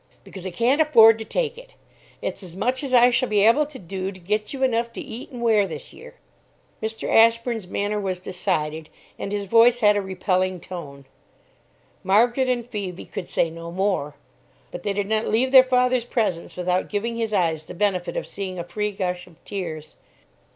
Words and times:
"Because 0.23 0.47
I 0.47 0.49
can't 0.49 0.81
afford 0.81 1.19
to 1.19 1.25
take 1.25 1.59
it. 1.59 1.75
It's 2.23 2.41
as 2.41 2.55
much, 2.55 2.83
as 2.83 2.91
I 2.91 3.11
shall 3.11 3.29
be 3.29 3.45
able 3.45 3.67
to 3.67 3.77
do 3.77 4.11
to 4.11 4.19
get 4.19 4.51
you 4.51 4.63
enough 4.63 4.91
to 4.93 4.99
eat 4.99 5.29
and 5.29 5.43
wear 5.43 5.67
this 5.67 5.93
year." 5.93 6.15
Mr. 6.81 7.07
Ashburn's 7.07 7.67
manner 7.67 7.99
was 7.99 8.19
decided, 8.19 8.89
and 9.19 9.31
his 9.31 9.43
voice 9.43 9.81
had 9.81 9.95
a 9.95 10.01
repelling 10.01 10.59
tone. 10.59 11.05
Margaret 12.03 12.49
and 12.49 12.67
Phoebe 12.67 13.05
could 13.05 13.27
say 13.27 13.51
no 13.51 13.71
more; 13.71 14.15
but 14.71 14.81
they 14.81 14.93
did 14.93 15.05
not 15.05 15.27
leave 15.27 15.51
their 15.51 15.61
father's 15.63 16.05
presence 16.05 16.55
without 16.55 16.89
giving 16.89 17.17
his 17.17 17.31
eyes 17.31 17.65
the 17.65 17.75
benefit 17.75 18.17
of 18.17 18.25
seeing 18.25 18.57
a 18.57 18.63
free 18.63 18.91
gush 18.91 19.27
of 19.27 19.35
tears. 19.45 19.97